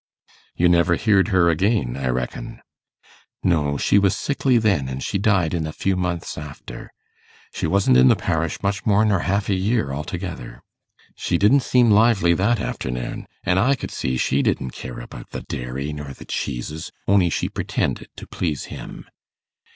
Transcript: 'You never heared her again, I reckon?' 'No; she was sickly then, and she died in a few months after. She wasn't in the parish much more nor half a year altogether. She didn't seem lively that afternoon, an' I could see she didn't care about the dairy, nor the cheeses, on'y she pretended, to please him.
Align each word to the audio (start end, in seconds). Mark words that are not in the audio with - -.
'You 0.55 0.67
never 0.67 0.95
heared 0.95 1.27
her 1.27 1.49
again, 1.51 1.95
I 1.95 2.07
reckon?' 2.07 2.59
'No; 3.43 3.77
she 3.77 3.99
was 3.99 4.17
sickly 4.17 4.57
then, 4.57 4.89
and 4.89 5.03
she 5.03 5.19
died 5.19 5.53
in 5.53 5.67
a 5.67 5.71
few 5.71 5.95
months 5.95 6.39
after. 6.39 6.89
She 7.53 7.67
wasn't 7.67 7.97
in 7.97 8.07
the 8.07 8.15
parish 8.15 8.63
much 8.63 8.83
more 8.83 9.05
nor 9.05 9.19
half 9.19 9.47
a 9.47 9.53
year 9.53 9.93
altogether. 9.93 10.63
She 11.15 11.37
didn't 11.37 11.59
seem 11.59 11.91
lively 11.91 12.33
that 12.33 12.59
afternoon, 12.59 13.27
an' 13.43 13.59
I 13.59 13.75
could 13.75 13.91
see 13.91 14.17
she 14.17 14.41
didn't 14.41 14.71
care 14.71 14.99
about 15.01 15.29
the 15.29 15.41
dairy, 15.43 15.93
nor 15.93 16.13
the 16.13 16.25
cheeses, 16.25 16.91
on'y 17.07 17.29
she 17.29 17.47
pretended, 17.47 18.07
to 18.15 18.25
please 18.25 18.65
him. 18.73 19.05